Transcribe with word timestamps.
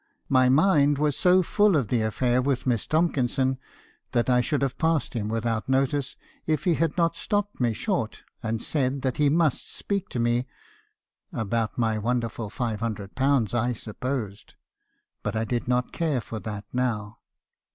My 0.29 0.49
mind 0.49 0.97
was 0.97 1.15
so 1.15 1.43
full 1.43 1.75
of 1.75 1.89
the 1.89 2.01
affair 2.01 2.41
with 2.41 2.65
Miss 2.65 2.87
Tomkinson, 2.87 3.59
that 4.13 4.31
I 4.31 4.41
should 4.41 4.63
have 4.63 4.79
passed 4.79 5.13
him 5.13 5.29
without 5.29 5.69
notice, 5.69 6.15
if 6.47 6.63
he 6.63 6.73
had 6.73 6.97
not 6.97 7.15
stopped 7.15 7.59
me 7.59 7.71
short, 7.73 8.23
and 8.41 8.63
said 8.63 9.03
that 9.03 9.17
he 9.17 9.29
must 9.29 9.71
speak 9.71 10.09
to 10.09 10.17
me; 10.19 10.47
about 11.31 11.77
my 11.77 11.99
wonderful 11.99 12.49
five 12.49 12.79
hundred 12.79 13.13
pounds, 13.13 13.53
I 13.53 13.73
supposed. 13.73 14.55
But 15.21 15.35
I 15.35 15.45
did 15.45 15.67
not 15.67 15.91
care 15.91 16.19
for 16.19 16.39
that 16.39 16.65
now. 16.73 17.19